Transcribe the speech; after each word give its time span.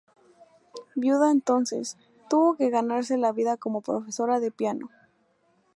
Viuda 0.95 1.29
entonces, 1.29 1.95
tuvo 2.27 2.55
que 2.57 2.71
ganarse 2.71 3.17
la 3.19 3.31
vida 3.33 3.55
como 3.55 3.81
profesora 3.81 4.39
de 4.39 4.49
piano. 4.49 4.89